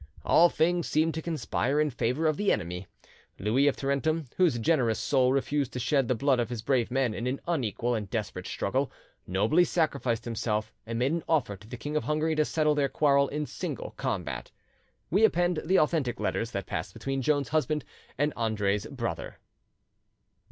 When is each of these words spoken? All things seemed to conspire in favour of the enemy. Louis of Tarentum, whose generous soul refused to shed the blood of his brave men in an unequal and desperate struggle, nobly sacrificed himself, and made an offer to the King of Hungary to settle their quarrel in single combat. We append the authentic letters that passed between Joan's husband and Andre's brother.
All 0.25 0.49
things 0.49 0.87
seemed 0.87 1.13
to 1.13 1.21
conspire 1.21 1.79
in 1.79 1.91
favour 1.91 2.25
of 2.25 2.35
the 2.35 2.51
enemy. 2.51 2.87
Louis 3.37 3.67
of 3.67 3.75
Tarentum, 3.75 4.25
whose 4.37 4.57
generous 4.57 4.97
soul 4.97 5.31
refused 5.31 5.73
to 5.73 5.79
shed 5.79 6.07
the 6.07 6.15
blood 6.15 6.39
of 6.39 6.49
his 6.49 6.63
brave 6.63 6.89
men 6.89 7.13
in 7.13 7.27
an 7.27 7.39
unequal 7.47 7.93
and 7.93 8.09
desperate 8.09 8.47
struggle, 8.47 8.91
nobly 9.27 9.63
sacrificed 9.63 10.25
himself, 10.25 10.73
and 10.87 10.97
made 10.97 11.11
an 11.11 11.23
offer 11.29 11.55
to 11.55 11.67
the 11.67 11.77
King 11.77 11.95
of 11.95 12.05
Hungary 12.05 12.33
to 12.33 12.45
settle 12.45 12.73
their 12.73 12.89
quarrel 12.89 13.27
in 13.27 13.45
single 13.45 13.91
combat. 13.95 14.49
We 15.11 15.23
append 15.23 15.61
the 15.65 15.77
authentic 15.77 16.19
letters 16.19 16.49
that 16.49 16.65
passed 16.65 16.93
between 16.93 17.21
Joan's 17.21 17.49
husband 17.49 17.85
and 18.17 18.33
Andre's 18.35 18.87
brother. 18.87 19.37